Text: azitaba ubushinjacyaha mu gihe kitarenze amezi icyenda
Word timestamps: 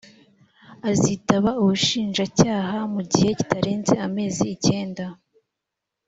azitaba 0.89 1.49
ubushinjacyaha 1.61 2.77
mu 2.93 3.01
gihe 3.11 3.29
kitarenze 3.37 3.93
amezi 4.07 4.43
icyenda 4.55 5.05